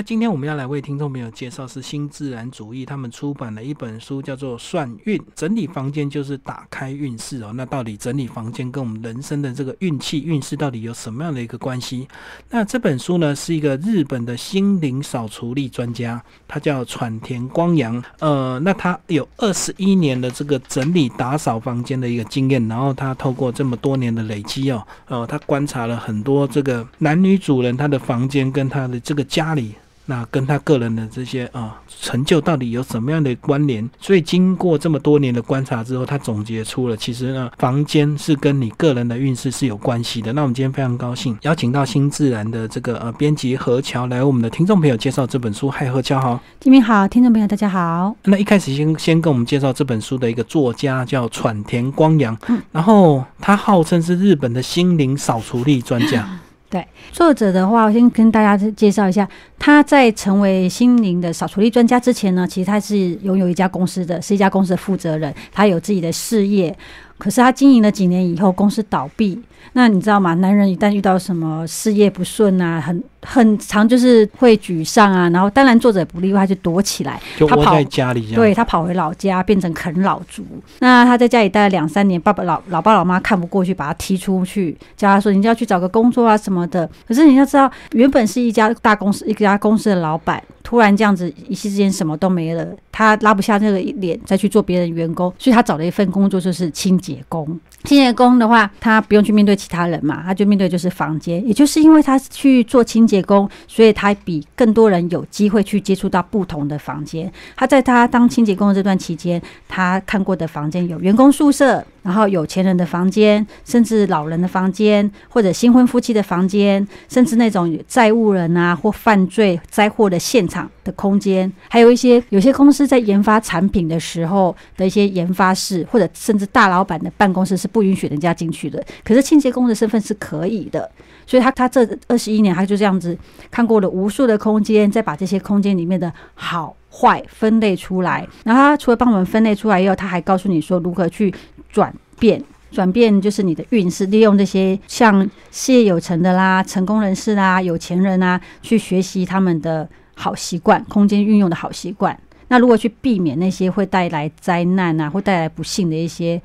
[0.00, 7.52] 那今天我们要来为听众朋友介绍是新自然主义他们出版的一本书，叫做《算运》，整理房间就是打开运势哦。
[7.54, 12.08] 那到底整理房间跟我们人生的这个运气运势到底有什么样的一个关系？
[12.48, 18.02] 那这本书呢是一个日本的心灵扫除力专家，他叫喘田光阳。
[18.20, 29.74] 呃，那他有二十一年的这个整理打扫房间的一个经验，然后他透过这么多年的累积哦，呃，他观察了很多这个男女主人他的房间跟他的这个家里。
[30.10, 33.88] 那跟他个人的这些啊成就到底有什么样的关联？
[34.00, 40.32] 所以经过这么多年的观察之后，他总结出了，其实呢，房间是跟你个人的运势是有关系的。
[40.32, 45.70] 那我们今天非常高兴邀请到新自然的这个呃编辑何桥来我们的听众朋友介绍这本书。
[45.70, 48.12] 嗨，何桥好，金明好，听众朋友大家好。
[48.24, 56.28] 那一开始先先跟我们介绍这本书的一个作家叫喘田光阳，嗯，然后他号称是日本的心灵扫除力专家。
[56.70, 66.74] 对作者的话，我先跟大家介绍一下，他在成为心灵的扫除力专家之前呢，其实他是拥有一家公司的，是一家公司的负责人，他有自己的事业。
[67.20, 69.40] 可是他经营了几年以后，公司倒闭。
[69.74, 70.32] 那你知道吗？
[70.34, 75.28] 男人一旦遇到什么事业不顺啊，很很长就是会沮丧啊。
[75.28, 80.44] 然后当然作者也不例外，就躲起来，他跑在家里，对他跑回老家，变成啃老族。
[80.80, 97.46] 那他在家里待了两三年，爸爸老老爸老妈看不过去，把他踢出去，叫他说：“你就要去找个工作啊什么的。”可是你要知道，原本是一家大公司，一家公司的老板，突然这样子一夕之间什么都没了，他拉不下那个脸再去做别人员工，所以他找了一份工作，就是清洁工。
[97.84, 101.46] 清洁工的话，他不用去面对其他人嘛，他就面对就是房间。
[101.46, 107.32] 也就是因为他去做清洁工，所以他比更多人有机会去接触到不同的房间。
[107.56, 111.82] 他在他当清洁工的这段期间，他看过的房间有员工宿舍。
[112.02, 128.82] 然后有钱人的房间，甚至老人的房间，或者新婚夫妻的房间，甚至那种债务人啊或犯罪灾祸的现场的空间，还有一些有些公司在研发产品的时候的一些研发室，或者甚至大老板的办公室是不允许人家进去的。
[129.04, 130.90] 可是清洁工的身份是可以的，
[131.26, 133.16] 所以他他这二十一年他就这样子
[133.50, 138.26] 看过了无数的空间，再把这些空间里面的好坏分类出来。
[138.44, 141.32] 然后他除了帮我们分类出来以后，他还告诉你说如何去。
[141.72, 142.42] 转变，
[142.72, 152.18] 转变就是你的运势，利用这些像事业有成的啦、成功人士啦、有钱人啊，去学习他们的好习惯，空间运用的好习惯。
[152.48, 156.42] 那如果去避免那些会带来灾难啊，会带来不幸的一些。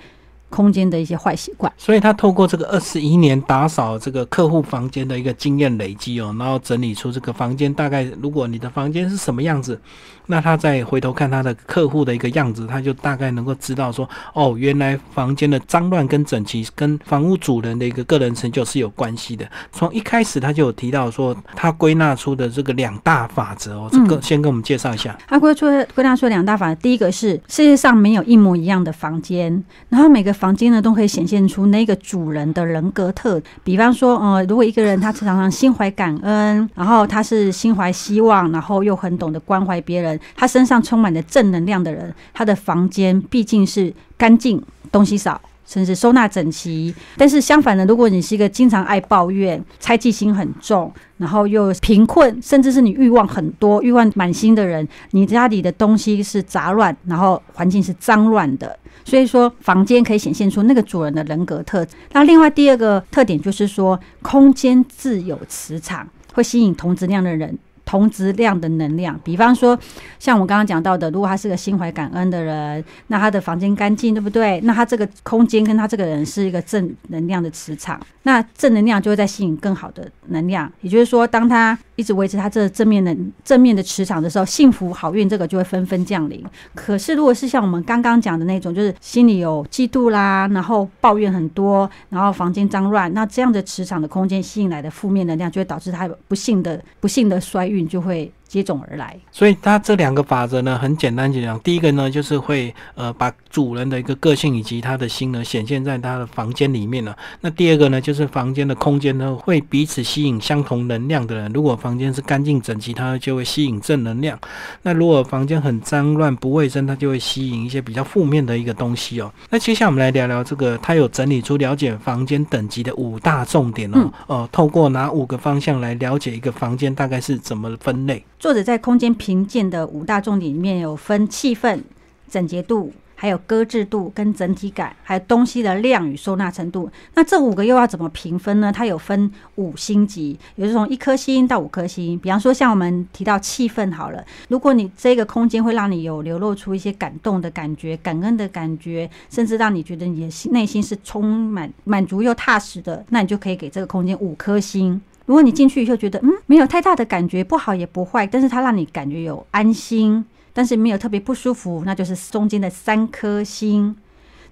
[0.50, 9.80] 空间的一些坏习惯，所以他透过这个二十一年打扫这个客户房间的一个经验累积哦，然后整理出这个房间大概，如果你的房间是什么样子，
[10.28, 19.46] 那他再回头看他的客户的一个样子，他就大概能够知道说，哦，原来房间的脏乱跟整齐跟房屋主人的一个个人成就是有关系的。
[19.72, 25.18] 从一开始他就有提到说，他归纳出的这个两大法则哦，这个先跟我们介绍一下。
[25.28, 44.62] 他归出归纳出两大法则，第一个是世界上没有一模一样的房间，然后每个房房间呢都可以显现出那个主人的人格特，比方说，呃，如果一个人他常常心怀感恩，然后他是心怀希望，然后又很懂得关怀别人，他身上充满着正能量的人，他的房间毕竟是干净，
[44.92, 45.42] 东西少。
[45.66, 58.78] 甚至收纳整齐，但是相反的，如果你是一个经常爱抱怨、猜忌心很重，然后又贫困，甚至是你欲望很多、欲望满心的人，你家里的东西是杂乱，然后环境是脏乱的。
[59.04, 61.96] 所以说，房间可以显现出那个主人的人格特质。
[62.14, 67.58] 那另外第二个特点就是说，空间自有磁场，会吸引同质量的人。
[67.86, 69.78] 同质量的能量，比方说，
[70.20, 74.60] 像我刚刚讲到的，如果他是个心怀感恩的人，那他的房间干净，对不对？
[74.62, 80.72] 那他这个空间跟他这个人是一个正能量的磁场，那正能量就会在吸引更好的能量。
[80.82, 86.44] 也就是说，当他一直维持他这正面的正面的磁场的时候，幸福好运这个就会纷纷降临。
[86.74, 97.75] 可是，如果是像我们刚刚讲的那种，就是心里有嫉妒啦，然后抱怨很多，然后房间脏乱，那这样的磁场的空间吸引来的负面能量，就会导致他不幸的不幸的衰运。
[97.82, 98.32] 你就会。
[98.56, 107.14] 接踵而来，所以它这两个法则呢，很简单讲，第一个呢，就是会呃把主人的一个个性以及他的心呢显现在他的房间里面了。
[107.42, 111.52] 那第二个呢，就是房间的空间呢会彼此吸引相同能量的人。
[111.52, 114.38] 如果房间是干净整齐，它就会吸引正能量；
[114.84, 119.30] 那如果房间很脏乱不卫生，它就会吸引一些比较负面的一个东西哦。
[119.50, 124.10] 那接下来我们来聊聊这个，他有整理出了解房间等级的五大重点哦。
[124.28, 128.24] 呃，透过哪五个方向来了解一个房间大概是怎么分类？
[128.46, 131.82] 作者在空间评鉴的五大重点里面有分气氛、
[132.30, 132.94] 整洁度。
[133.16, 136.92] 还有搁置度跟整体感，还有东西的量与收纳程度。
[137.16, 138.72] 那这五个又要怎么评分呢？
[138.72, 142.20] 它有分五星级，也就是从一颗星到五颗星。
[142.20, 155.02] 比方说，像我们提到气氛好了，如果你这个空间会让你有流露出一些感动的感觉、感恩的感觉，甚至让你觉得你的心内心是充满满足又踏实的，那你就可以给这个空间五颗星。
[155.26, 160.24] 如果你进去以后觉得嗯没有太大的感觉，不好也不坏，但是它让你感觉有安心，
[160.54, 163.96] 但是没有特别不舒服，那就是中间的三颗星。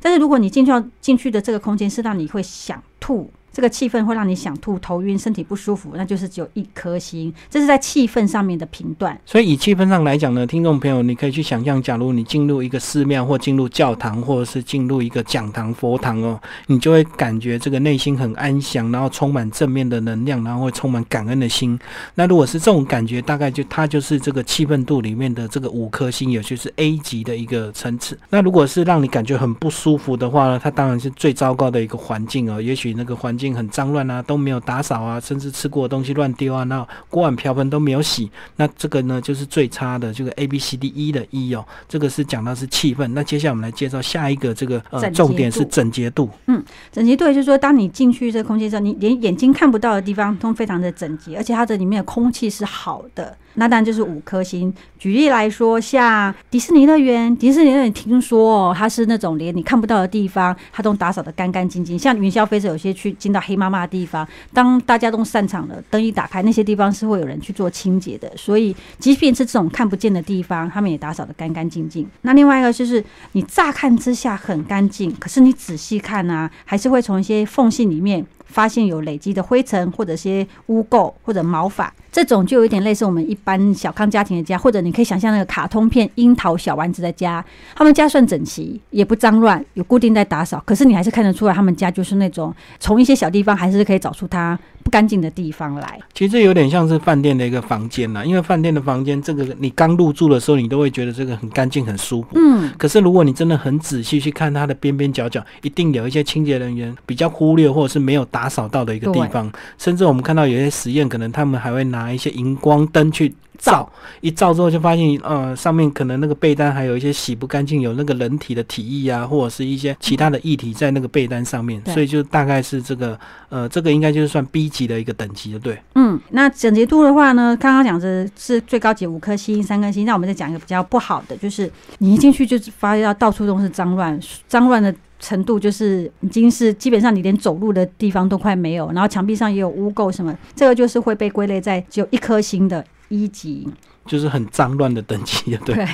[0.02, 3.30] 但是如果你进去进去的这个空间是让你会想吐。
[3.54, 7.32] 这个气氛会让你想吐、头晕、身体不舒服，那就是只有一颗星。
[7.52, 9.16] 这是在气氛上面的评断。
[9.28, 21.80] 所以以气氛上来讲呢，听众朋友，你可以去想象，假如你进入一个寺庙，或进入教堂，或者是进入一个讲堂、佛堂哦，你就会感觉这个内心很安详，然后充满正面的能量，然后会充满感恩的心。
[22.16, 28.18] 那如果是这种感觉，大概就它就是这个气氛度里面的这个五颗星，也就是 A 级的一个层次。
[28.32, 32.60] 那如果是让你感觉很不舒服的话呢，它当然是最糟糕的一个环境哦。
[32.60, 33.43] 也许那个环境。
[33.52, 43.08] 很脏乱啊，都没有打扫啊，甚至吃过的东西乱丢啊，那锅碗瓢盆都没有洗，那这个呢就是最差的这个 A B C D E 的 E 哦，这个是讲到是气氛。
[43.08, 46.30] 那接下来我们来介绍下一个这个呃重点是整洁度。
[46.46, 53.36] 嗯，整洁度就是说，当你进去这个空间之后，你连眼睛看不到的地方都非常的整洁，而且它的里面的空气是好的。
[53.56, 54.74] 那当然就是五颗星。
[54.98, 62.00] 举例来说，像迪士尼乐园，迪士尼乐园听说哦，它是那种连你看不到的地方，它都打扫的干干净净。
[62.00, 68.32] 像云霄飞车，有些去进到黑妈妈的地方，当大家都散场了，灯一打开，那些地方是会有人去做清洁的。
[68.38, 72.08] 所以，即便是这种看不见的地方，他们也打扫的干干净净。
[72.22, 73.04] 那另外一个就是，
[73.34, 78.26] 你乍看之下很干净，可是你仔细看啊，还是会从一些缝隙里面。
[78.54, 87.44] 发现有累积的灰尘，或者些污垢，或者毛发，这种就有点类似我们一般小康家庭的家，或者你可以想象那个卡通片樱桃小丸子的家，
[87.76, 94.58] 他们家算整齐，也不脏乱，有固定在打扫，可是你还是看得出来，他们家就是那种从一些小地方还是可以找出它。
[94.94, 98.24] 不干净的地方来，其实这有点像是饭店的一个房间啦。
[98.24, 102.28] 因为饭店的房间，这个你刚入住的时候，你都会觉得这个很干净、很舒服。
[102.36, 102.70] 嗯。
[102.78, 109.52] 可是如果你真的很仔细去看它的边边角角，一定有一些清洁人员比较忽略或者是没有打扫到的一个地方。
[109.80, 113.34] 甚至我们看到有些实验，可能他们还会拿一些荧光灯去。
[113.60, 113.90] 照
[114.20, 123.18] 一照之后，就发现呃，上面可能那个被单还有一些洗不干净，有那个人体的体液啊，或者是一些其他的液体在那个被单上面，所以就大概是这个
[123.48, 125.78] 呃，这个应该就是算 B 级的一个等级的，对。
[125.96, 142.84] 嗯，那整洁度的话呢，刚刚讲的是最高级五颗星、三颗星，那我们再讲一个比较不好的，就是你一进去就发现到到处都是脏乱，脏乱的程度就是已经是基本上你连走路的地方都快没有，然后墙壁上也有污垢什么，这个就是会被归类在只有一颗星的。
[143.10, 143.68] 一级
[144.06, 145.88] 就是很脏乱的等级，对。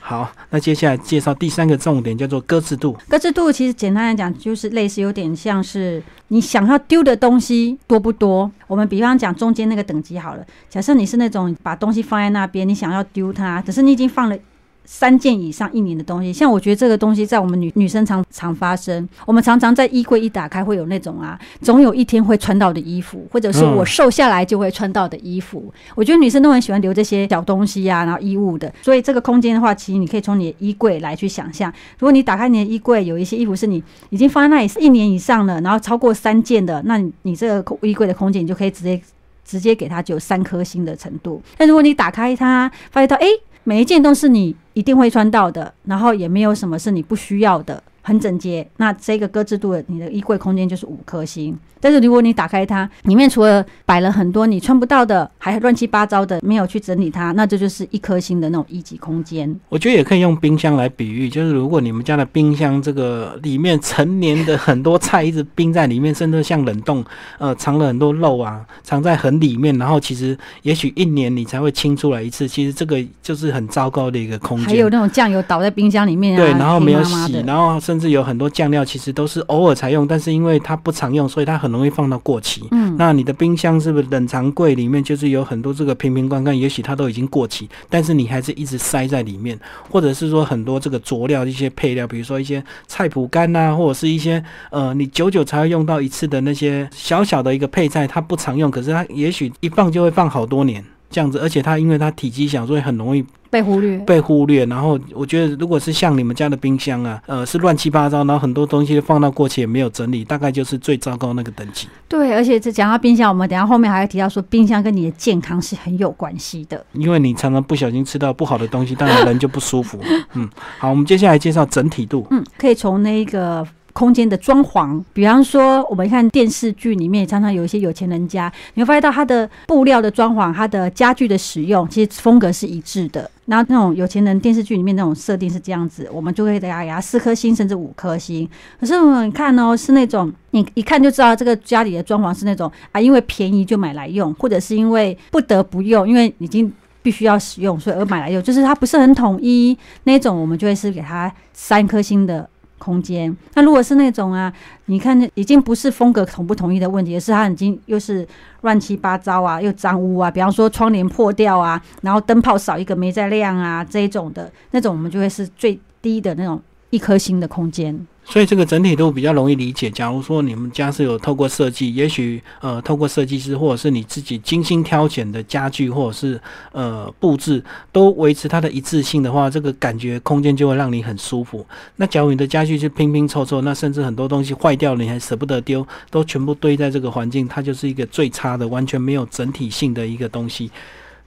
[0.00, 2.96] 好，那接下来介绍第三个重点，叫做搁置度。
[3.08, 8.48] 搁置度其实简单来讲，就是类似有点像是你想要丢的东西多不多。
[8.68, 14.38] 我们比方讲中间那个等级好了，假设你是那种把东西放在那边，你想要丢它，可是你已经放了。
[14.86, 19.06] 三件以上一年的东西，像我觉得这个东西在我们女女生常常发生。
[19.26, 25.72] 我们常常在衣柜一打开，会有那种啊，总有一天会穿到的衣服，或者是我瘦下来就会穿到的衣服。
[25.94, 28.72] 我觉得女生都很喜欢留这些小东西呀，然后衣物的。
[28.80, 31.72] 所以这个空间的话，其实你可以从你的衣柜来去想象。
[31.98, 39.00] 如果你打开你的衣柜，有一些衣服是你已经放在那里一年以上了，然后超过三件的，那你这个衣柜的空间，你就可以直接
[39.44, 41.42] 直接给它就有三颗星的程度。
[41.56, 43.26] 但如果你打开它，发现到哎。
[43.68, 47.82] 每一件都是你一定会穿到的，然后也没有什么是你不需要的。
[48.02, 51.58] 很整洁，那这个搁置度的你的衣柜空间就是五颗星。
[51.86, 59.60] 但是如果你打开它，里面除了摆了很多你穿不到的，还乱七八糟的，没有去整理它，那这就是一颗星的那种一级空间。
[59.68, 67.04] 我觉得也可以用冰箱来比喻，就是如果你们家的冰箱这个里面成年的很多菜一直冰在里面，甚至像冷冻，
[67.38, 74.66] 呃，藏了很多肉啊，藏在很里面，然后其实也许一年你才会清出来一次，其实这个就是很糟糕的一个空间。
[74.66, 82.66] 还有那种酱油倒在冰箱里面，对，然后没有洗，然后甚甚至有很多酱料其实都是偶尔才用，但是因为它不常用，所以它很容易放到过期。
[82.70, 86.58] 嗯，那你的冰箱是不是冷藏柜里面就是有很多这个瓶瓶罐罐？
[86.58, 89.58] 也许它都已经过期，但是你还是一直塞在里面，
[89.90, 100.84] 或者是说很多这个佐料一些配料，比如说一些菜脯干呐，或者是一些呃你久久才会用到一次的那些小小的一个配菜，它不常用，可是它也许一放就会放好多年。
[101.10, 103.96] 这样子，而且它因为它体积小，所以很容易被忽略。
[104.00, 104.66] 被忽略。
[104.66, 111.88] 然后我觉得，如果是像你们家的冰箱啊，呃，是乱七八糟，然后很多东西放到过期也没有整理，大概就是最糟糕那个等级。
[112.08, 116.84] 对，而且这讲到冰箱，我们等下后面还会提到说，冰箱跟你的健康是很有关系的。
[116.92, 120.00] 因为你常常不小心吃到不好的东西，当然人就不舒服。
[120.34, 120.48] 嗯，
[120.78, 122.26] 好，我们接下来介绍整体度。
[122.30, 133.30] 嗯，可以从那个空间的装潢，比方说我们看电视剧里面，常常有一些有钱人家，你会发现到它的布料的装潢、它的家具的使用，其实风格是一致的。
[133.46, 138.46] 然后那种有钱人电视剧里面那种设定是这样子，我们就会给它给它四颗星甚至五颗星。
[138.78, 152.46] 可是我们看哦，是那种你一看就知道这个家里的装潢是那种啊，因为便宜就买来用，或者是因为不得不用，因为已经必须要使用，所以而买来用，就是它不是很统一那种，我们就会是给它三颗星的
[152.78, 153.34] 空间。
[153.54, 154.52] 那如果是那种啊，
[154.86, 158.26] 你看已经不是风格统不统一的问题，而是它已经又是
[158.62, 168.06] 乱七八糟啊，又脏污啊，比方说窗帘破掉啊，然后灯泡少一个没在亮啊这一种的那种，我们就会是最低的那种一颗星的空间。
[168.28, 169.88] 所以这个整体度比较容易理解。
[169.88, 176.40] 假如说你们家是有透过设计，也许呃透过设计师或者是你自己精心挑选的家具或者是
[176.72, 181.64] 呃布置，都维持它的一致性的话，这个感觉空间就会让你很舒服。
[181.94, 190.70] 那假如你的家具是拼拼凑凑，那甚至很多东西坏掉了你还舍不得丢，都全部堆在这个环境，它就是一个最差的，完全没有整体性的一个东西。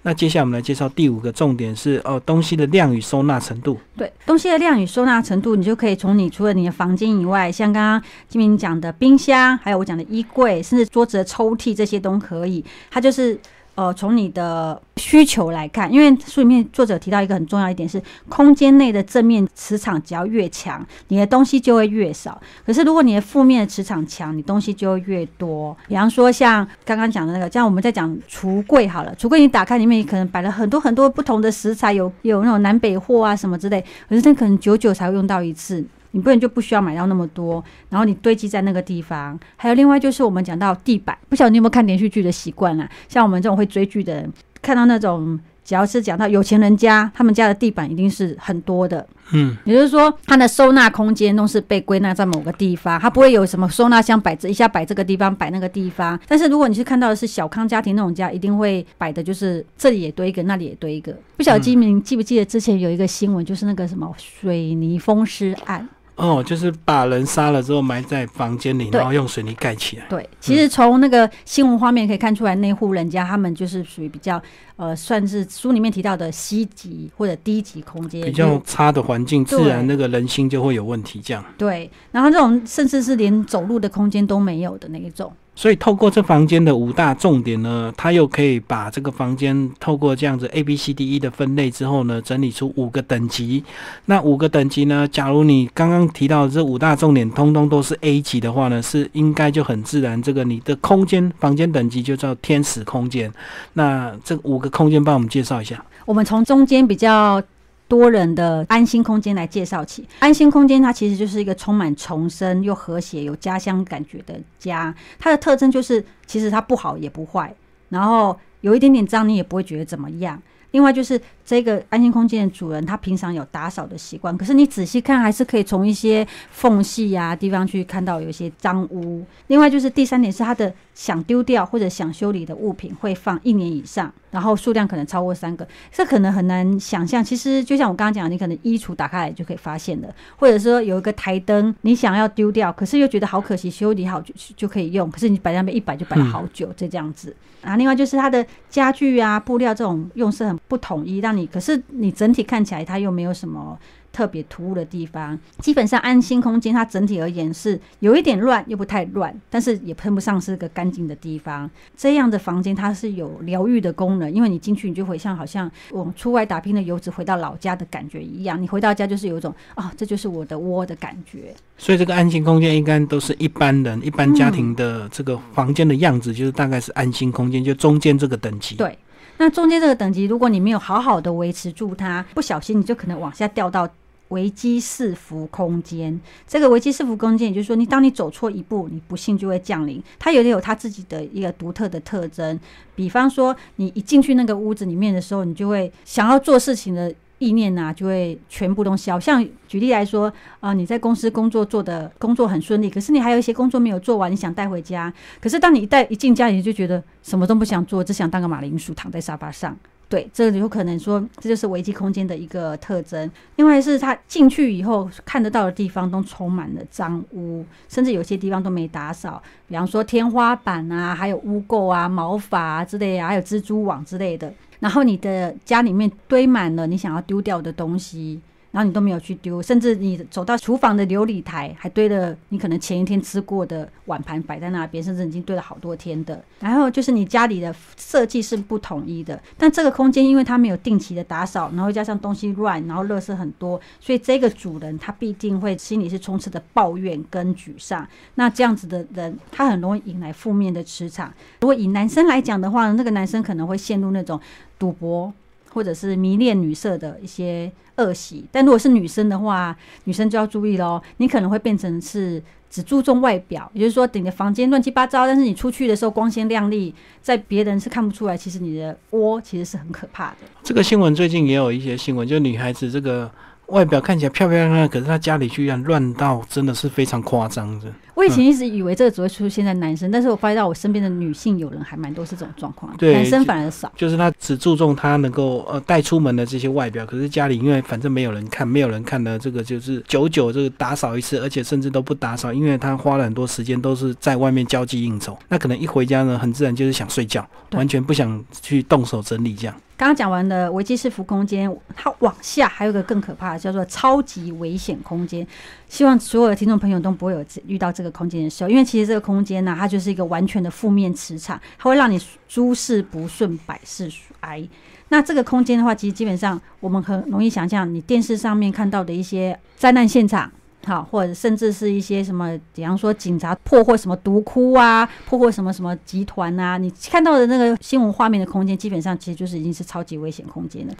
[0.02, 3.78] 那接下来我们来介绍第五个重点是哦，东西的量与收纳程度。
[3.98, 12.64] 对东西的量与收纳程度，你就可以从你除了你的房间以外，像刚刚金明讲的冰箱，还有我讲的衣柜，甚至桌子的抽屉，这些都可以。
[12.90, 13.38] 它就是
[13.80, 22.38] 呃，从你的需求来看，因为书里面作者提到一个很重要一点是，空间内的正面磁场只要越强，你的东西就会越少。
[22.66, 25.74] 可是如果你的负面的磁场强，你东西就会越多。
[25.88, 35.82] 比方说像刚刚讲的那个，像我们在讲橱柜好了，橱柜你打开里面可能摆了很多很多不同的食材，有有那种南北货啊什么之类，可是那可能久久才会用到一次。
[36.12, 39.40] 你不然就不需要买到那么多，然后你堆积在那个地方。
[39.56, 42.90] 还有另外就是我们讲到地板，不晓得你有没有看连续剧的习惯啊？
[43.08, 49.06] 像我们这种会追剧的人，看到那种只要是讲到有钱人家，他们家的地板一定是很多的。
[49.32, 56.20] 嗯，也就是说，它的收纳空间都是被归纳在某个地方，它不会有什么收纳箱摆这一下摆这个地方摆那个地方。
[56.28, 61.16] 但是如果你是看到的是小康家庭那种家，一定会摆的就是这里也堆一个，那里也堆一个。
[61.38, 65.88] 不晓得金明记不记得之前有一个新闻，就是那个什么水泥风湿案。
[66.20, 70.06] 哦，就是把人杀了之后埋在房间里，然后用水泥盖起来。
[70.10, 74.42] 对，其实从那个新闻画面可以看出来，那户人家他们就是属于比较
[74.76, 81.22] 呃，算是书里面提到的 C 级或者低级空间，比较差的环境，自然那个人心就会有问题。
[81.24, 81.90] 这样，对。
[82.12, 85.32] 然后这种甚至是连走路的空间都没有的那一种。
[85.60, 93.62] 所以透过这房间的五大重点呢，它又可以把这个房间透过这样子 A B C D E 的分类之后呢，整理出五个等级。
[94.06, 103.30] 那五个等级呢，假如你刚刚提到这五大重点通通都是 A 级的话呢，是应该就很自然，这个你的空间房间等级就叫天使空间。
[103.74, 105.84] 那这五个空间帮我们介绍一下。
[106.06, 107.44] 我们从中间比较
[107.90, 110.08] 多人的安心空间来介绍起。
[110.20, 114.96] 安心空间它其实就是一个充满重生又和谐、有家乡感觉的家。
[115.18, 117.54] 它的特征就是，其实它不好也不坏，
[117.90, 120.42] 然后有一点点脏你也不会觉得怎么样。
[120.72, 121.20] 另外就是
[121.50, 129.26] 这个安心空间的主人，他平常有打扫的习惯，可是你仔细看，还是可以从一些缝隙呀、地方去看到有一些脏污。
[129.48, 137.24] 另外就是第三点是他的想丢掉或者想修理的物品会放一年以上，然后数量可能超过三个，这可能很难想象。
[137.24, 147.36] 其实就像我刚刚讲，你可能衣橱打开来就可以发现的，或者说有一个台灯，你想要丢掉，可是又觉得好可惜，修理好就就可以用，可是你摆在那边一摆就摆了好久，这这样子。
[147.62, 153.78] 啊，另外就是它的家具啊、布料这种用色很不统一，让你可是你整体看起来它又没有什么
[154.12, 155.38] 特别突兀的地方。
[155.60, 161.70] 基本上安心空间它整体而言是有一点乱又不太乱，但是也喷不上是个干净的地方。
[161.96, 171.54] 这样的房间它是有疗愈的功能，因为你进去你就会像好像我们出外打拼的游子回到老家的感觉一样，你回到家就是有一种啊、这就是我的窝的感觉。
[171.78, 178.76] 所以这个安心空间应该都是一般人、一般家庭的这个房间的样子，就是大概是安心空间，就中间这个等级。
[178.76, 178.98] 对，
[179.40, 183.88] 那中间这个等级，如果你没有好好的维持住它，不小心你就可能往下掉到
[184.28, 186.20] 危机四伏空间。
[186.46, 190.04] 这个危机四伏空间，也就是说，你当你走错一步，你不幸就会降临。
[190.20, 192.60] 它有点有它自己的一个独特的特征。
[192.96, 199.20] 比方说，你一进去那个屋子里面的时候，你就会想要做事情的意念呐、就会全部都消。
[199.20, 209.76] 像举例来说，啊，你在公司工作做的工作很顺利，可是你还有一些工作没有做完，你想带回家，可是当你一带一进家里，你就觉得什么都不想做，只想当个马铃薯躺在沙发上。
[210.10, 213.30] 对，这有可能说这就是危机空间的一个特征。
[213.58, 224.52] 另外是他进去以后看得到的地方都充满了脏污，甚至有些地方都没打扫，比方说天花板啊，还有污垢啊、毛发啊之类啊，还有蜘蛛网之类的。
[224.80, 228.40] 然后你的家里面堆满了你想要丢掉的东西，
[228.72, 236.44] 然后你都没有去丢，甚至你走到厨房的琉璃台，还堆了你可能前一天吃过的碗盘摆在那边，甚至已经堆了好多天的。
[236.60, 248.08] 然后就是你家里的设计是不统一的，但这个空间因为它没有定期的打扫，然后加上东西乱，然后垃圾很多，所以这个主人他必定会心里是充斥着抱怨跟沮丧。
[248.36, 251.34] 那这样子的人，他很容易引来负面的磁场。
[251.62, 254.40] 如果以男生来讲的话，那个男生可能会陷入那种
[254.78, 255.34] 赌博
[255.72, 258.46] 或者是迷恋女色的一些恶习。
[258.52, 270.38] 但如果是女生的话，女生就要注意喽，你可能会变成是只注重外表，也就是说，你的房间乱七八糟，但是你出去的时候光鲜亮丽，在别人是看不出来，其实你的窝其实是很可怕的。
[270.64, 273.30] 这个新闻最近也有一些新闻，就女孩子这个
[273.70, 277.88] 外表看起来漂漂亮亮，可是他家里居然乱到真的是非常夸张的。
[278.16, 283.90] 我以前一直以为这个只会出现在男生，但是我发现到我身边的女性友人还蛮多是这种状况，对男生反而少。
[283.96, 299.74] 就是他只注重他能够呃带出门的这些外表，可是家里因为反正没有人看，没有人看的这个就是久久这个打扫一次，而且甚至都不打扫，因为他花了很多时间都是在外面交际应酬，那可能一回家呢，很自然就是想睡觉，完全不想去动手整理这样。
[300.00, 305.46] 刚刚讲完的危机式服空间，它往下还有一个更可怕的，叫做超级危险空间。
[305.90, 314.66] 希望所有的听众朋友都不会有遇到这个空间的时候，因为其实这个空间呢、它就是一个完全的负面磁场，它会让你诸事不顺，百事哀。
[315.10, 320.50] 那这个空间的话，其实基本上我们很容易想象，你电视上面看到的一些灾难现场。
[320.86, 330.94] 好，或者甚至是一些什么，比方说警察破获什么毒窟啊，破获什么什么集团啊，你看到的那个新闻画面的空间，基本上其实就是已经是超级危险空间了。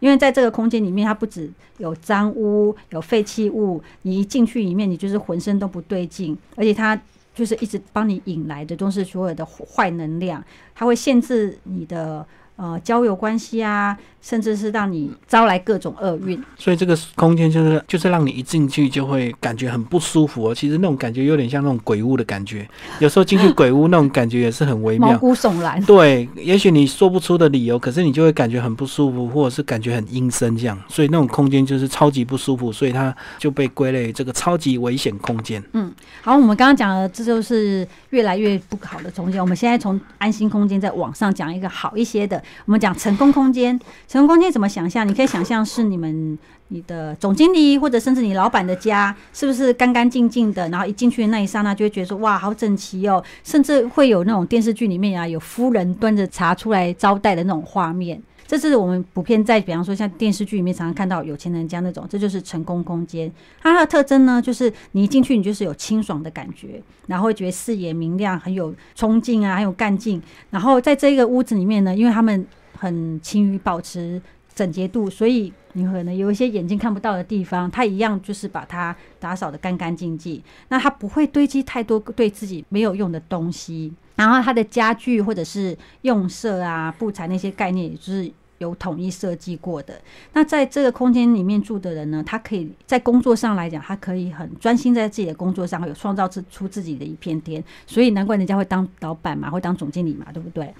[0.00, 1.48] 因为在这个空间里面，它不止
[1.78, 7.00] 有脏污、有废弃物，你一进去里面，你就是浑身都不对劲，而且它
[7.32, 10.42] 就是一直帮你引来的都是所有的坏能量，
[10.74, 12.26] 它会限制你的
[12.56, 16.42] 呃交友关系啊，甚至是让你招来各种厄运。
[16.56, 20.54] 所以这个空间就是就是让你一进去就会感觉很不舒服哦。
[20.54, 22.66] 其实那种感觉有点像那种鬼屋的感觉，
[23.00, 25.18] 有时候进去鬼屋那种感觉也是很微妙毛妙。
[25.18, 25.82] 骨悚然。
[25.84, 30.78] 对，也许你说不出的理由，可是你就会感觉很不舒服，或者是感觉很阴森这样。
[30.88, 35.62] 所以那种空间就是超级不舒服，所以它就被归类这个超级危险空间。
[35.72, 39.40] 嗯好，我们刚刚讲的这就是越来越不好的空间。
[39.40, 43.78] 我们现在从安心空间再往上讲一个好一些的，我们讲成功空间。
[44.12, 45.08] 成功空间怎么想象？
[45.08, 50.68] 你可以想象是你们你的总经理或者甚至你老板的家，是不是干干净净的？
[50.68, 58.22] 然后一进去的那一刹那，就会觉得说哇，好整齐哦，甚至会有那种电视剧里面啊，有夫人端着茶出来招待的那种画面。
[58.46, 63.32] 这是我们普遍在，比方说像电视剧里面常常看到有钱人家那种，这就是成功空间。
[63.62, 70.20] 它的特征呢，就是你一进去，你就是有清爽的感觉，然后会觉得视野明亮，很有冲劲啊，很有干劲。
[70.50, 72.46] 然后在这个屋子里面呢，因为他们
[72.82, 74.20] 很勤于保持
[74.52, 80.42] 整洁度，所以你可能有一些眼睛看不到的地方，它一样就是把它打扫得干干净净。
[80.68, 88.32] 那它不会堆积太多对自己没有用的东西，然后它的家具或者是用色啊、布材那些概念，也就是。
[88.62, 90.00] 有统一设计过的。
[90.32, 97.62] 那在这个空间里面住的人呢，他可以在工作上来讲，他可以很专心在自己的工作上，有创造出出自己的一片天。
[97.86, 100.72] 所以难怪人家会当老板嘛，会当总经理嘛，对不对？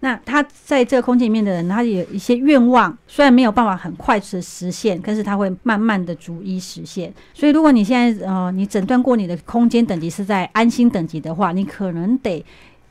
[0.00, 7.12] 那他在这个空间里面的人，他有一些愿望，虽然没有办法很快的实现，但是他会慢慢的逐一实现。
[7.32, 12.44] 所以如果你现在呃，你诊断过你的空间等级是在安心等级的话，你可能得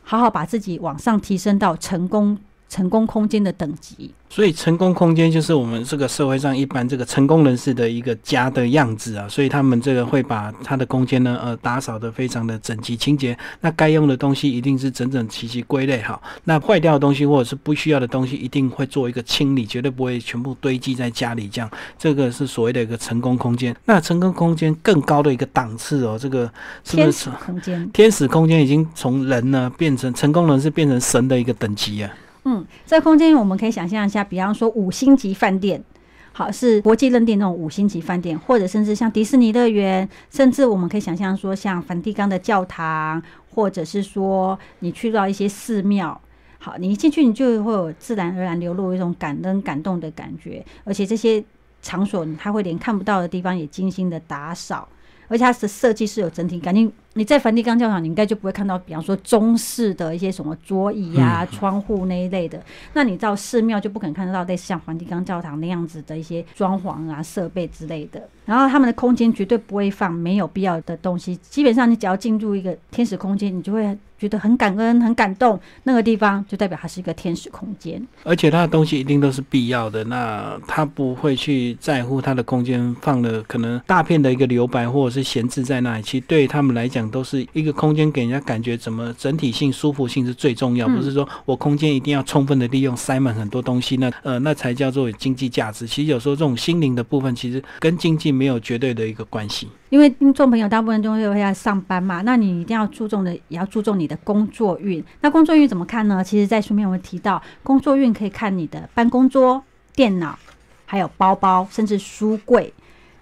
[0.04, 2.38] 好好把自己往上提升到成功
[2.70, 4.14] 成功空间的等级。
[4.30, 13.38] 所以成功空间就是我们这个社会上一般这个成功人士的一个家的样子啊，所以他们这个会把他的空间呢，呃，打扫得非常的整齐清洁。
[13.62, 21.72] 那该用的东西一定是整整齐齐归类好，那坏掉的东西或者是不需要的东西一定会做一个清理，绝对不会全部堆积在家里这样。
[21.98, 23.74] 这个是所谓的一个成功空间。
[23.86, 26.52] 那成功空间更高的一个档次哦，这个
[26.84, 32.12] 是不是天使空间，天使空间已经从人呢变成成功人士变成神的一个等级啊？
[32.50, 35.84] 嗯，在空间我们可以想象一下，比方说五星级饭店，
[36.32, 43.22] 好是国际认定那种五星级饭店，或者甚至像迪士尼乐园，甚至我们可以想象说像梵蒂冈的教堂，
[43.54, 46.22] 或者是说你去到一些寺庙。
[46.58, 51.44] 好，你一进去，你就会有自然而然流露一种感恩、感动的感觉，而且这些
[51.82, 54.88] 场所，它会连看不到的地方也精心的打扫，
[55.28, 56.74] 而且它的设计是有整体感。
[56.74, 62.62] 你你在梵蒂冈教堂，你应该就不会看到，比方说中式的一些什么桌椅啊、窗户那一类的。
[62.94, 68.22] 那你到寺庙就不可能看得到类似像梵蒂冈教堂那样子的一些装潢啊、设备之类的。
[68.46, 71.36] 然后他们的空间绝对不会放没有必要的东西。
[71.38, 75.60] 基本上，你只要进入一个天使空间，你就会觉得很感恩、很感动。
[75.84, 80.02] 那个地方就代表它是一个天使空间，而且它的东西一定都是必要的。
[80.06, 86.04] 那他不会去在乎它的空间放了可能大片的一个留白或者是闲置在那里。
[86.04, 90.88] 其实对他们来讲，都是一个空间给人家感觉怎么整体性、舒服性是最重要。
[90.88, 95.86] 不是说我空间一定要充分的利用，塞满很多东西，那呃那才叫做经济价值。
[95.88, 99.68] 其实有时候这种心灵的部分，其实跟经济没有绝对的一个关系。
[99.90, 105.04] 因为听众朋友大部分都会要上班嘛，那你一定要注重的，也要注重你的工作运。
[105.22, 106.24] 那工作运怎么看呢？
[106.24, 109.64] 其实，在书面我们提到，工作运可以看你的办公桌、
[109.96, 110.38] 电脑，
[110.86, 112.74] 还有包包，甚至书柜。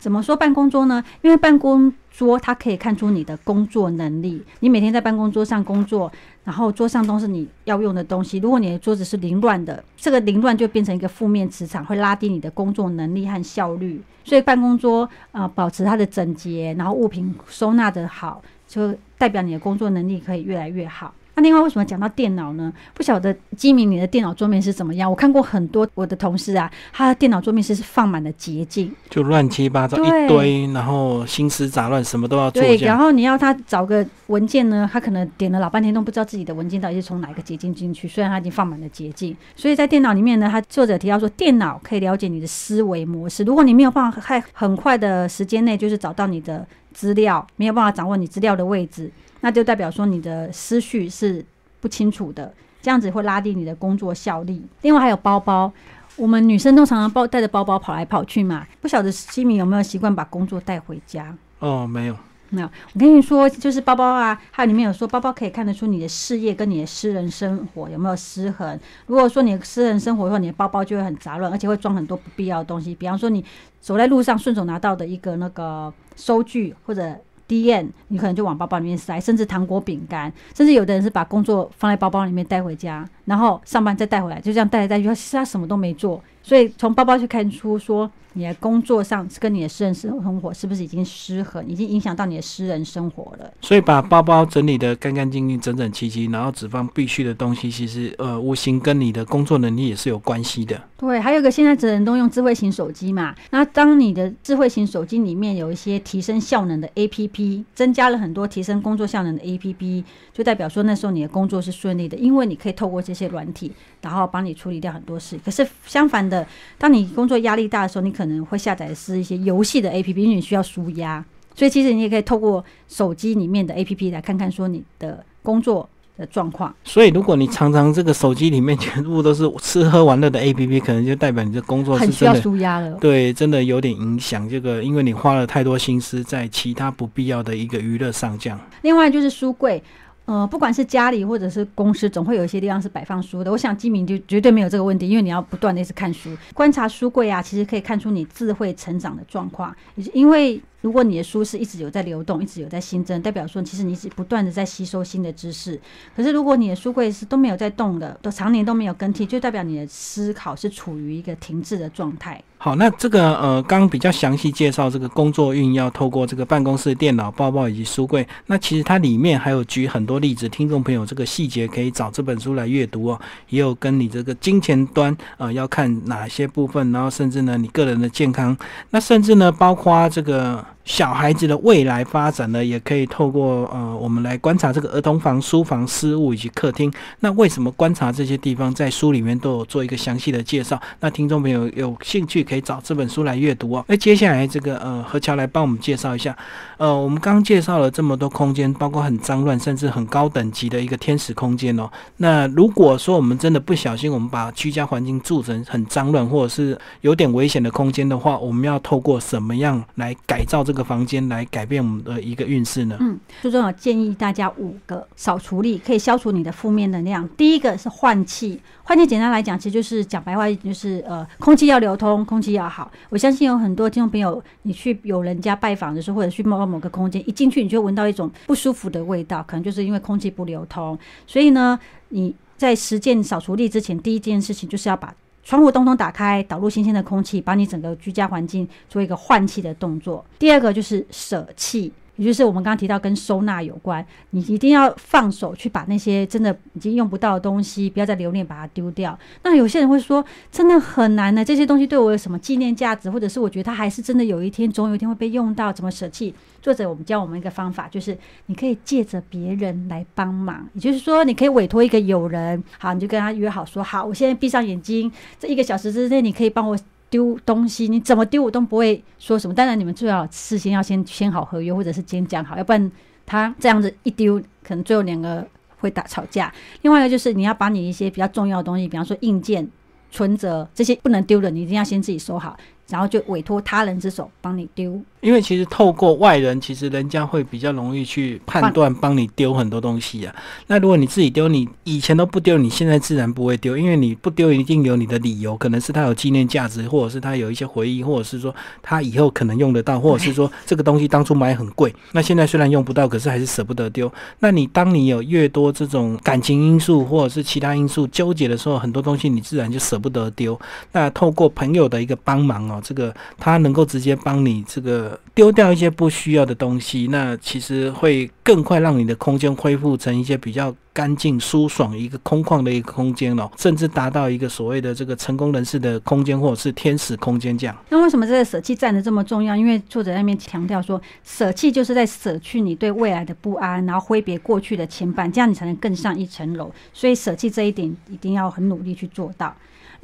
[0.06, 1.04] 怎么说办公桌呢？
[1.24, 4.40] 因为办公桌它可以看出你的工作能力。
[4.60, 6.12] 你每天在办公桌上工作，
[6.44, 8.38] 然后桌上都是你要用的东西。
[8.38, 14.00] 如果你的桌子是凌乱的，这个凌乱就变成一个负面磁场，会拉低你的工作能力和效率。
[14.24, 21.12] 所以办公桌啊，保持它的整洁，然后物品收纳的好，就代表你的工作能力可以越来越好。
[21.36, 22.72] 那另外为什么讲到电脑呢？
[22.94, 25.10] 不晓得基明你的电脑桌面是怎么样？
[25.10, 32.62] 我看过很多我的同事啊，他的电脑桌面是放满了捷径，就乱七八糟一堆，然后心思杂乱，什么都要做。
[32.62, 38.08] 对，然后你要他找个文件呢，他可能点了老半天都不知道自己的文件到底是从哪个捷径进去。
[38.08, 43.44] 虽然他已经放满了捷径，所以在电脑里面呢，他作者提到说，电脑可以了解你的思维模式。
[43.44, 49.12] 如果你没有办法在很快的时间内就是找到你的资料，没有办法掌握你资料的位置。
[49.46, 51.46] 那就代表说你的思绪是
[51.80, 54.60] 不清楚的，这样子会拉低你的工作效率。
[54.82, 55.72] 另外还有包包，
[56.16, 61.38] 我们女生都常常包带着包包跑来跑去嘛，不晓得西米有没有习惯把工作带回家？
[61.60, 62.18] 哦，没有，
[62.50, 62.68] 没有。
[62.94, 68.80] 我跟你说，就是包包啊，还有里面有说包包可以看得出你的事业跟你的私人生活有没有失衡。
[69.06, 72.96] 如果说你的私人生活的话，你的包包就会很杂乱，而且会装很多不必要的东西。
[72.96, 73.46] 比方说，你
[73.80, 77.16] 走在路上顺手拿到的一个那个收据或者。
[77.48, 86.22] D N，你可能就往包包里面塞，甚至糖果、饼干，甚至有的人是把工作放在包包里面带回家，然后上班再带回来，就这样带来带去，其实他什么都没做。
[86.46, 88.10] 所以从包包去看出说。
[88.38, 93.50] 你的工作上跟你的私人生活是不是已经失衡，已经影响到你的私人生活了？
[93.62, 100.84] 所以把包包整理的干干净净、整整齐齐，然后只放必须的东西，其实呃，无形跟你的工作能力也是有关系的。
[100.98, 110.04] 对，还有一个现在人人都用智慧型手机嘛，那当你的智慧型手机里面有一些提升效能的 A P P，增加了很多提升工作效能的 A P P，
[110.34, 115.40] 就代表说那时候你的工作是顺利的，因为你可以透过这些软体，然后帮你处理掉很多事。
[115.46, 116.35] 可是相反的，
[116.78, 126.74] 当你工作压力大的时候，你可能会下载的是一些游戏的 A P P，因为你需要舒压，所以其实你也可以透过手机里面的 A P P 来看看说你的工作的状况。
[126.84, 132.92] 所以如果你常常这个手机里面 全部都是吃喝玩乐的 A P P，可能就代表你的工作很需要舒压了。
[133.02, 138.60] 对，真的有点影响这个，因为你花了太多心思在其他不必要的一个娱乐上，这样。
[138.82, 139.84] 另外就是书柜。
[140.26, 143.52] 呃，不管是家里或者是公司，总会有一些地方是摆放书的。
[143.52, 149.76] 我想基民就绝对没有这个问题，因为你要不断的是看书，观察书柜啊，其实可以看出你智慧成长的状况，
[150.14, 150.62] 因为。
[150.82, 155.82] 如果你的书是一直有在流动，一直有在新增，代表说其实你是不断的在吸收新的知识。
[156.16, 162.40] 可是如果你的书柜是都没有在动的，都常年都没有更替，就代表你的思考是处于一个停滞的状态。
[162.66, 168.28] 好，那这个呃，刚比较详细介绍这个工作运要透过这个办公室电脑、包包以及书柜。
[168.48, 173.22] 那其实它里面还有举很多例子，听众朋友这个细节可以找这本书来阅读哦。
[173.50, 178.58] 也有跟你这个金钱端呃要看哪些部分，然后甚至呢你个人的健康，
[178.90, 180.66] 那甚至呢包括这个。
[180.86, 186.94] 小孩子的未来发展呢，也可以透过呃，我们来观察这个儿童房、书房、私物以及客厅。
[187.22, 190.80] 那为什么观察这些地方，在书里面都有做一个详细的介绍？
[191.00, 193.84] 那听众朋友有兴趣可以找这本书来阅读哦。
[193.88, 196.38] 那接下来这个呃，何乔来帮我们介绍一下。
[196.78, 201.90] 呃，我们刚介绍了这么多空间，包括很脏乱，甚至很高等级的一个天使空间哦。
[202.18, 210.75] 那如果说我们真的不小心，我们把居家环境住成很脏乱，或者是有点危险的空间的话，我们要透过什么样来改造这？
[210.76, 212.98] 个房间来改变我们的一个运势呢？
[213.00, 217.28] 嗯，最重要建议大家五个扫除力可以消除你的负面能量。
[217.30, 222.92] 第一个是换气，换气简单来讲，其实就是讲白话，就是呃，空气要流通，空气要好。
[223.10, 230.98] 我相信有很多听众朋友，你去有人家拜访的时候，或者去某某某个空间，一进去你就闻到一种不舒服的味道，可能就是因为空气不流通。
[231.26, 235.14] 所以呢，你在实践扫除力之前，第一件事情就是要把
[235.46, 240.26] 窗户通通打开，导入新鲜的空气，把你整个居家环境做一个换气的动作。
[240.40, 241.94] 第二个就是舍弃。
[242.16, 249.18] 也就是我们刚刚提到跟收纳有关，你一定要放手去把那些真的已经用不到的东西，不要再留恋，把它丢掉。
[249.44, 256.34] 那有些人会说，真的很难呢，这些东西对我有什么纪念价值，或者是我觉得它还是真的有一天，总有一天会被用到，怎么舍弃？
[256.62, 266.78] 作者我们教我们一个方法，就是你可以借着别人来帮忙，也就是说，你可以委托一个友人，好，你就跟他约好说，好，我现在闭上眼睛，这一个小时之内，你可以帮我。
[267.16, 269.54] 丢东西，你怎么丢我都不会说什么。
[269.54, 272.92] 当然，你们最好事先要先签好合约，或者是先讲好，要不然
[273.26, 275.48] 他这样子一丢，可能最后两个
[275.78, 276.54] 会打吵架。
[276.82, 279.66] 另外一个就是你要把你一些比较重要的东西，比方说硬件、
[280.12, 282.58] 存折这些不能丢的，你一定要先自己收好，
[282.90, 285.02] 然后就委托他人之手帮你丢。
[285.26, 290.36] 因为其实透过外人，其实人家会比较容易去判断，帮你丢很多东西啊。
[290.68, 304.14] 那如果你自己丢，你以前都不丢，你现在自然不会丢，因为你不丢一定有你的理由，可能是它有纪念价值，或者是它有一些回忆，或者是说它以后可能用得到，或者是说这个东西当初买很贵，那现在虽然用不到，可是还是舍不得丢。
[304.42, 310.60] 那你当你有越多这种感情因素或者是其他因素纠结的时候，很多东西你自然就舍不得丢。
[310.92, 315.15] 那透过朋友的一个帮忙哦，这个他能够直接帮你这个。
[315.34, 327.76] 丢掉一些不需要的东西，那其实会更快让你的空间恢复成一些比较干净、舒爽、一个空旷的一个空间哦，甚至达到一个所谓的这个成功人士的空间，或者是天使空间这样。
[327.90, 329.56] 那为什么这个舍弃占的这么重要？
[329.56, 336.72] 因为作者那边强调说，舍弃就是在舍去你对未来的不安，然后挥别过去的牵绊，这样你才能更上一层楼。
[336.94, 339.54] 所以舍弃这一点一定要很努力去做到。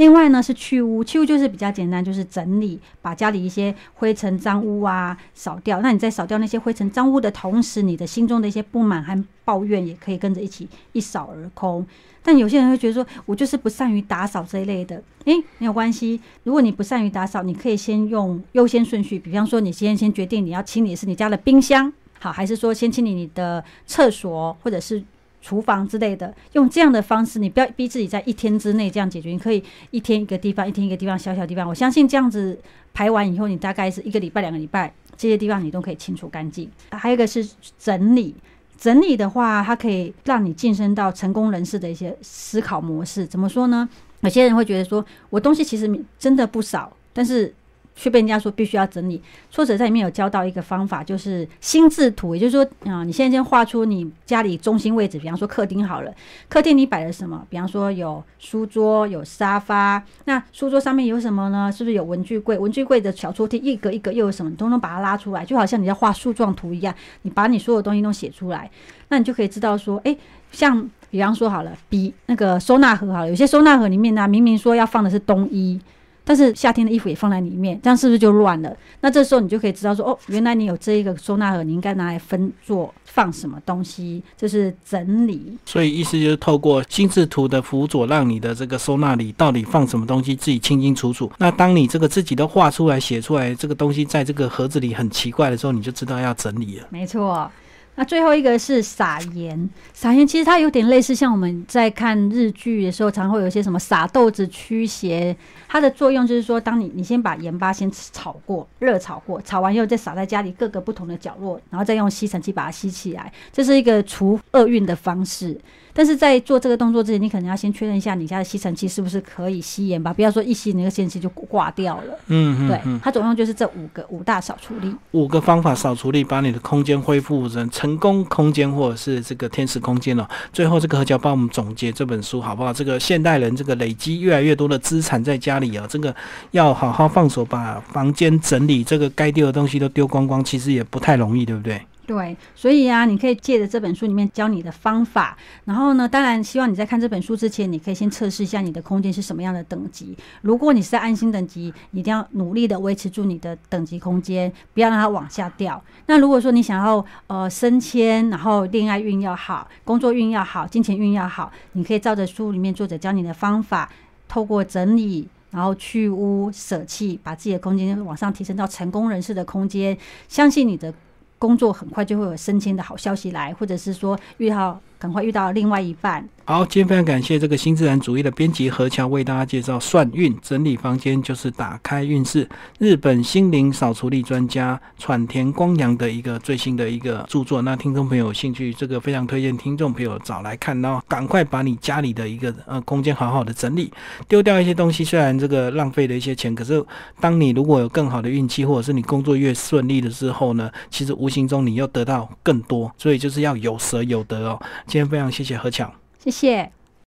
[0.02, 5.80] 另外呢是去污，去污就是比较简单，就是整理，把家里一些灰尘脏污啊扫掉。
[5.82, 11.86] 那你在扫掉那些灰尘脏污的同时，你的心中的一些不满和抱怨也可以跟着一起一扫而空。
[12.24, 16.20] 但有些人会觉得说，我就是不善于打扫这一类的，诶，没有关系。
[16.46, 25.04] 如果你不善于打扫，你可以先用优先顺序，比方说你先先决定你要清理是你家的冰箱，好，还是说先清理你的厕所，或者是。
[25.42, 29.32] 厨房之类的，用这样的方式，你不要逼自己在一天之内这样解决。
[29.32, 31.68] 你可以一天一个地方，一天一个地方，小小地方。
[31.68, 32.58] 我相信这样子
[32.94, 36.70] 排完以后，你大概是一个礼拜、两个礼拜，这些地方你都可以清除干净。
[36.92, 37.48] 还有一个是
[37.80, 38.36] 整理，
[38.78, 43.26] 整理的话，它可以让你晋升到成功人士的一些思考模式。
[43.26, 43.90] 怎么说呢？
[44.22, 47.54] 有些人会觉得说，我东西其实真的不少，但是。
[47.96, 49.22] 却被人家说必须要整理。
[49.50, 56.14] 作者在里面有教到一个方法，就是心智图，也就是说啊，你现在先画出你家里中心位置，比方说客厅好了，
[56.50, 57.46] 客厅你摆了什么？
[57.50, 61.72] 比方说有书桌、有沙发，那书桌上面有什么呢？
[61.72, 62.58] 是不是有文具柜？
[62.58, 64.50] 文具柜的小抽屉一格一格又有什么？
[64.50, 68.70] 你通通把它拉出来，就好像你在画树状图一样，你把你所有东西都写出来，
[69.10, 70.16] 那你就可以知道说，哎，
[70.52, 75.80] 像比方说好了，比那个收纳盒好了，有些收纳盒里面呢，明明说要放的是冬衣。
[76.24, 78.76] 但是夏天的衣服也放在里面，这样是不是就乱了？
[79.02, 85.58] 那这时候你就可以知道说，哦，原来你有这一个收纳盒，你应该拿来分做放什么东西，就是整理。
[85.66, 91.32] 所以意思就是透过心智图的辅佐，让你的这个收纳里到底放什么东西自己清清楚楚。
[91.38, 96.88] 那当你这个自己都画出来、写出来，这个东西在这个盒子里很奇怪的时候，你就知道要整理了。
[96.90, 97.50] 没错。
[97.96, 105.36] 那最后一个是撒盐，撒盐其实它有点类似，像我们在看日剧的时候，常会有一些什么撒豆子驱邪。
[105.68, 115.60] 它的作用就是说，当你你先把盐巴先炒过，热炒过，炒完以后再撒在家里各个不同的角落，然后再用吸尘器把它吸起来，这是一个除厄运的方式。
[115.94, 122.18] 但是在做这个动作之前，你可能要先确认一下你家的吸尘器是不是可以吸盐吧，不要说一吸那个吸尘器就挂掉了。
[122.28, 130.30] 嗯，对，它总共就是这五个五大扫除力，五个方法扫除力，把你的空间恢复成成功空间或者是这个天使空间了。
[130.54, 132.72] 最后这个何教帮我们总结这本书好不好？
[132.72, 136.16] 这个现代人这个累积越来越多的资产在家里啊，这个
[136.52, 141.82] 要好好放手，把房间整理，这个该丢的东西都丢光光，其实也不太容易，对不对？
[142.12, 150.18] 对，所以啊，你可以借着这本书里面教你的方法，然后呢，当然希望你在看这本书之前，你可以先测试一下你的空间是什么样的等级。
[150.42, 155.82] 如果你是在安心等级，一定要努力的维持住你的等级空间，不要让它往下掉。
[156.08, 163.90] 那如果说你想要呃升迁，然后恋爱运要好，工作运要好，金钱运要好，你可以照着书里面作者教你的方法，
[164.28, 169.98] 透过整理，然后去污舍弃，把自己的空间往上提升到成功人士的空间，
[170.28, 170.94] 相信你的。
[171.42, 182.50] 工作很快就会有升迁的好消息来，或者是说遇到赶快遇到另外一半，好，今天非常感谢这个新自然主义的编辑何桥为大家介绍算运整理房间就是打开运势，
[182.80, 187.62] 日本心灵扫除力专家喘田光阳的一个最新的一个著作。
[187.62, 193.94] 那听众朋友有兴趣，这个非常推荐听众朋友找来看，然后赶快把你家里的一个呃空间好好的整理，
[194.28, 195.06] 丢掉一些东西。
[195.06, 196.84] 虽然这个浪费了一些钱，可是
[197.20, 202.92] 当你如果有更好的运气，或者是你工作越顺利的时候呢，其实无形中你又得到更多。
[202.98, 204.60] 所以就是要有舍有得哦。
[204.88, 205.90] 今天非常谢谢何强。
[206.24, 206.72] 谢谢。